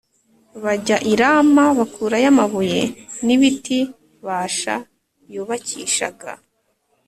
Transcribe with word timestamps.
bajya 0.63 0.97
i 1.11 1.13
Rama 1.19 1.65
bakurayo 1.77 2.27
amabuye 2.33 2.81
n’ibiti 3.25 3.79
Bāsha 4.25 4.75
yubakishaga 5.33 6.31